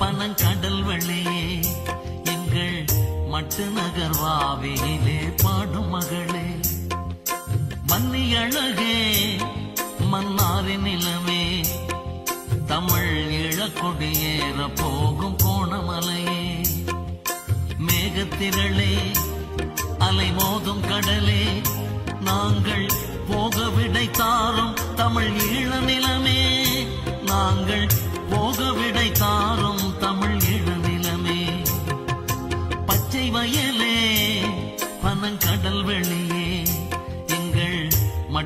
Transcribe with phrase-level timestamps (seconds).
[0.00, 1.22] பனங்கடல்வளே
[2.24, 2.84] எங்கள்
[3.28, 6.46] மட்டு நகர்வாவிலே பாடும் மகளே.
[7.88, 8.96] மன்னியழகே
[10.12, 11.44] மன்னாரின் நிலமே
[12.66, 16.66] தமிழ் இழக்கொடியேற போகும் கோணமலையே.
[17.86, 18.94] மேகத்திரளே
[19.98, 21.44] அலைமோதும் கடலே
[22.20, 22.86] நாங்கள்
[23.28, 26.40] போக விடை தாரும் தமிழ் ஈழ நிலமே.
[27.26, 27.86] நாங்கள்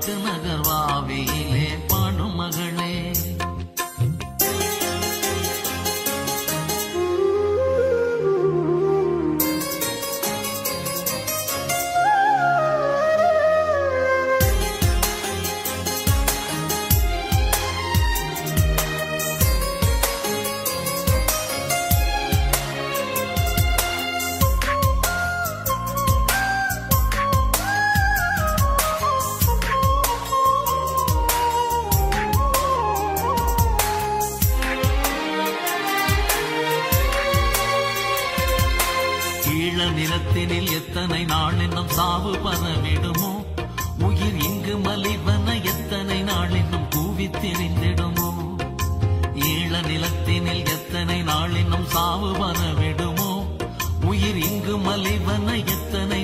[0.00, 0.52] மட்டு
[41.60, 43.44] எத்தனை சாவு பரவிடுமோ?
[43.98, 48.56] உயிர் இங்கு மலிவன எத்தனை நாளினும் இன்னும் கூவி திரிந்திடுமோ?
[49.34, 53.46] ஈழ நிலத்தினில் எத்தனை நாளினும் சாவு பரவிடுமோ?
[54.04, 56.19] உயிர் இங்கு மலிவன எத்தனை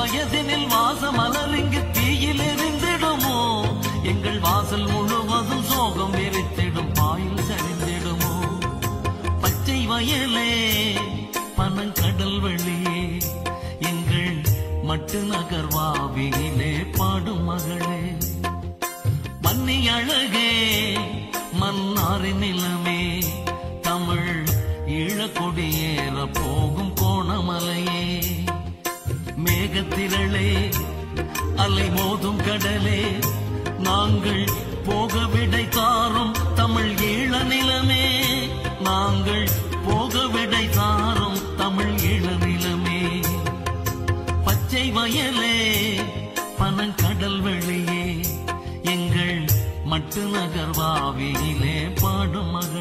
[0.00, 3.66] வயதினில் வாச மலரிங்கு தீயில் எரிந்திடுமோ?
[4.02, 8.32] எங்கள் வாசல் முழுவதும் சோகம் எரித்திடும் பாயில் சரிந்திடுமோ?
[9.40, 10.52] பச்சை வயலே
[11.56, 13.18] பனங்கடல் வெளியே
[13.80, 14.36] எங்கள்
[14.82, 18.00] மட்டு நகர்வாவியிலே பாடும் மகளே.
[19.42, 20.52] மன்னி அழகே
[21.60, 23.24] மன்னாரின் நிலமே
[23.80, 24.44] தமிழ்
[24.86, 28.06] ஈழக்கொடியேற போகும் கோணமலையே.
[29.44, 30.74] மேகத்திரளே
[31.56, 33.18] அலை மோதும் கடலே
[33.78, 34.44] நாங்கள்
[34.84, 38.04] போக விடை தாரும் தமிழ் ஈழ நிலமே.
[38.80, 39.48] நாங்கள்
[39.86, 43.00] போக விடை தாரும் தமிழ் ஈழ நிலமே.
[44.44, 45.56] பச்சை வயலே
[46.58, 48.20] பனங்கடல் வெளியே
[48.82, 49.44] எங்கள்
[49.84, 52.79] மட்டு நகர்வாவியிலே பாடும் மகள்.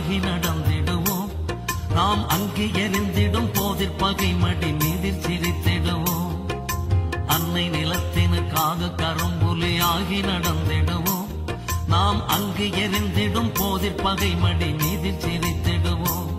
[0.00, 1.30] ஆகி நடந்திடுவோம்.
[1.94, 6.36] நாம் அங்கே எரிந்திடும் போதில் பகை மடி மீதில் சிரித்திடுவோம்.
[7.26, 11.28] அன்னை நிலத்தினுக்காக கரும்புலி ஆகி நடந்திடுவோம்.
[11.86, 16.32] நாம் அங்கு எரிந்திடும் போதில் பகை மடி மீதில் சிரித்திடுவோம்.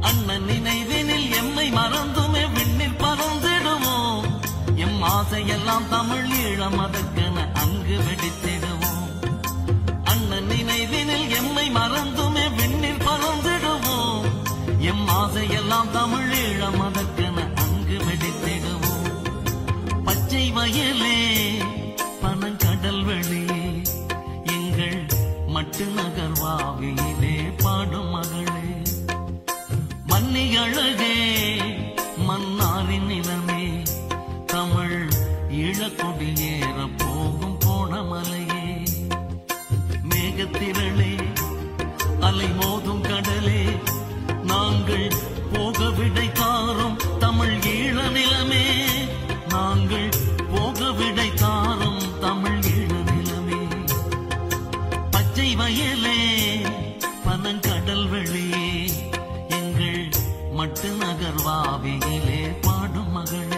[0.00, 4.28] அண்ணன் நினைவினில் எம்மை மறந்துமே விண்ணில் பறந்திடுவோம்.
[4.74, 8.65] எம் ஆசையெல்லாம் தமிழ் ஈழம் அதற்கென அங்கு வெடித்திடும்
[15.76, 19.08] நாம் தமிழீழம் அதற்கென அங்கு வெடித்திடுவோம்
[20.04, 21.18] பச்சை வயலே
[22.22, 23.64] பனங்கடல் வெளியே
[24.54, 25.00] எங்கள்
[25.46, 28.64] மட்டு நகர்வாவியிலே பாடும் மகளே.
[30.06, 31.14] மன்னி அழகே
[32.28, 33.62] மன்னாரின் நிலமே
[34.46, 34.98] தமிழ்
[35.60, 38.66] ஈழக்கொடியேற போகும் போனமலையே
[40.04, 41.12] மேகத்திரளே
[42.22, 43.04] அலை மோதும்
[55.36, 56.20] பச்சை வயலே
[57.24, 58.70] பனங்கடல் வெளியே
[59.56, 60.06] எங்கள்
[60.52, 63.55] மட்டு நகர்வாவியிலே பாடும் மகளே.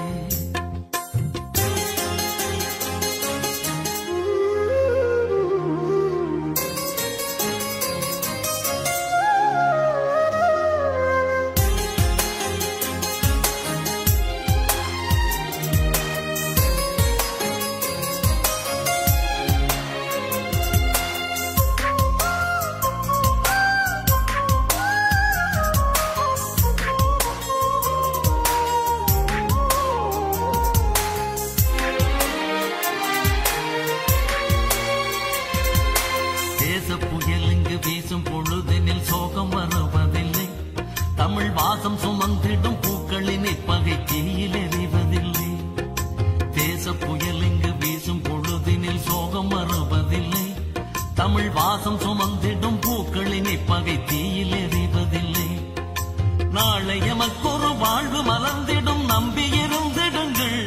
[56.78, 60.60] நாளை எமக்கொரு வாழ்வு மலர்ந்திடும் நம்பியிருந்திடுங்கள்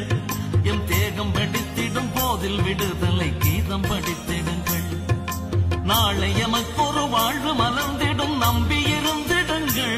[0.63, 4.89] எம் தேகம் படித்திடும் போதில் விடுதலை கீதம் படித்திடுங்கள்.
[5.83, 9.97] நாளை எமக்கொரு வாழ்வு மலர்ந்திடும் நம்பியிருந்திடுங்கள்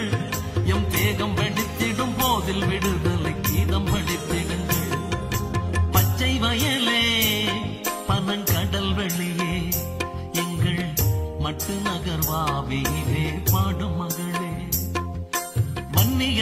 [0.65, 3.12] எம் தேகம் படித்திடும் போதில் விடுதலை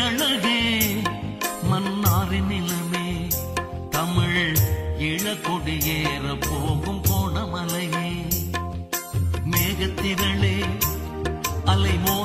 [0.01, 0.93] மன்னி அழகே
[1.71, 3.29] மன்னாரின் நிலமே.
[3.89, 4.55] தமிழ்
[4.97, 8.25] இளக்கொடியேற போகும் கோணமலையே.
[9.51, 10.65] மேகத்திரளே
[11.65, 12.20] அலைமோ